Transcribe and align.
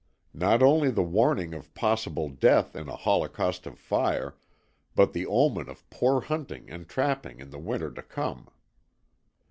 Not 0.33 0.63
only 0.63 0.89
the 0.89 1.03
warning 1.03 1.53
of 1.53 1.75
possible 1.75 2.27
death 2.27 2.75
in 2.75 2.89
a 2.89 2.95
holocaust 2.95 3.67
of 3.67 3.77
fire, 3.77 4.35
but 4.95 5.13
the 5.13 5.27
omen 5.27 5.69
of 5.69 5.87
poor 5.91 6.21
hunting 6.21 6.71
and 6.71 6.89
trapping 6.89 7.39
in 7.39 7.51
the 7.51 7.59
winter 7.59 7.91
to 7.93 8.01
come. 8.01 8.49